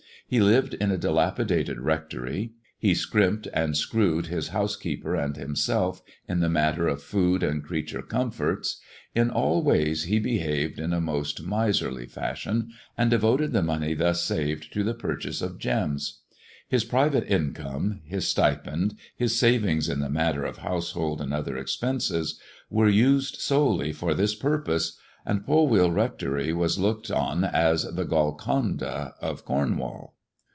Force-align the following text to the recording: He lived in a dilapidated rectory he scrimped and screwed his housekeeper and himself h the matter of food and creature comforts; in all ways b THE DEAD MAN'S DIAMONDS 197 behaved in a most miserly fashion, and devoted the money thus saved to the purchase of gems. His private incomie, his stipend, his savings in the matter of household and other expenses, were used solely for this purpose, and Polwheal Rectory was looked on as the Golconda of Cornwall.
He 0.27 0.39
lived 0.39 0.75
in 0.75 0.91
a 0.91 0.97
dilapidated 0.97 1.77
rectory 1.81 2.53
he 2.79 2.93
scrimped 2.95 3.49
and 3.53 3.75
screwed 3.75 4.27
his 4.27 4.47
housekeeper 4.49 5.13
and 5.13 5.35
himself 5.35 6.01
h 6.29 6.39
the 6.39 6.47
matter 6.47 6.87
of 6.87 7.03
food 7.03 7.43
and 7.43 7.61
creature 7.61 8.01
comforts; 8.01 8.79
in 9.13 9.29
all 9.29 9.61
ways 9.61 10.05
b 10.05 10.19
THE 10.19 10.37
DEAD 10.39 10.77
MAN'S 10.77 10.77
DIAMONDS 10.77 11.41
197 11.41 11.49
behaved 11.49 11.49
in 11.49 11.49
a 11.49 11.51
most 11.51 11.81
miserly 11.81 12.05
fashion, 12.05 12.71
and 12.97 13.11
devoted 13.11 13.51
the 13.51 13.61
money 13.61 13.93
thus 13.93 14.23
saved 14.23 14.71
to 14.71 14.85
the 14.85 14.93
purchase 14.93 15.41
of 15.41 15.59
gems. 15.59 16.21
His 16.69 16.85
private 16.85 17.27
incomie, 17.29 17.99
his 18.05 18.25
stipend, 18.25 18.95
his 19.13 19.35
savings 19.37 19.89
in 19.89 19.99
the 19.99 20.09
matter 20.09 20.45
of 20.45 20.59
household 20.59 21.19
and 21.19 21.33
other 21.33 21.57
expenses, 21.57 22.39
were 22.69 22.87
used 22.87 23.35
solely 23.41 23.91
for 23.91 24.13
this 24.13 24.33
purpose, 24.33 24.97
and 25.25 25.45
Polwheal 25.45 25.91
Rectory 25.91 26.53
was 26.53 26.79
looked 26.79 27.11
on 27.11 27.43
as 27.43 27.83
the 27.83 28.05
Golconda 28.05 29.13
of 29.19 29.43
Cornwall. 29.43 30.15